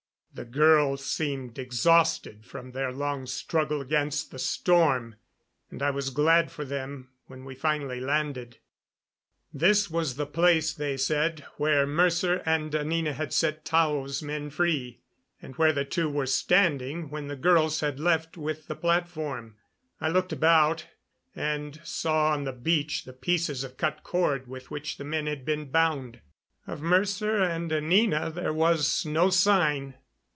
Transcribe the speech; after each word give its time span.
The 0.33 0.45
girls 0.45 1.05
seemed 1.05 1.59
exhausted 1.59 2.45
from 2.45 2.71
their 2.71 2.93
long 2.93 3.25
struggle 3.25 3.81
against 3.81 4.31
the 4.31 4.39
storm, 4.39 5.15
and 5.69 5.83
I 5.83 5.91
was 5.91 6.09
glad 6.09 6.53
for 6.53 6.63
them 6.63 7.09
when 7.25 7.43
we 7.43 7.53
finally 7.53 7.99
landed. 7.99 8.57
This 9.53 9.89
was 9.91 10.15
the 10.15 10.25
place, 10.25 10.71
they 10.71 10.95
said, 10.95 11.41
where 11.57 11.85
Mercer 11.85 12.41
and 12.45 12.73
Anina 12.73 13.11
had 13.11 13.33
set 13.33 13.65
Tao's 13.65 14.23
men 14.23 14.49
free, 14.49 15.01
and 15.41 15.57
where 15.57 15.73
the 15.73 15.83
two 15.83 16.09
were 16.09 16.25
standing 16.25 17.09
when 17.09 17.27
the 17.27 17.35
girls 17.35 17.81
had 17.81 17.99
left 17.99 18.37
with 18.37 18.67
the 18.67 18.75
platform. 18.75 19.57
I 19.99 20.07
looked 20.07 20.31
about, 20.31 20.85
and 21.35 21.77
saw 21.83 22.31
on 22.31 22.45
the 22.45 22.53
beach 22.53 23.03
the 23.03 23.11
pieces 23.11 23.65
of 23.65 23.75
cut 23.75 24.03
cord 24.03 24.47
with 24.47 24.71
which 24.71 24.95
the 24.97 25.03
men 25.03 25.27
had 25.27 25.43
been 25.43 25.65
bound. 25.69 26.21
Of 26.67 26.81
Mercer 26.81 27.43
and 27.43 27.73
Anina 27.73 28.31
there 28.31 28.53
was 28.53 29.05
no 29.05 29.29
sign. 29.29 29.95